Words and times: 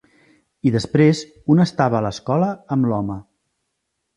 I 0.69 0.71
després 0.75 1.21
un 1.55 1.63
estava 1.65 1.99
a 1.99 2.01
l'escola 2.07 2.51
amb 2.77 2.91
l'home. 2.93 3.19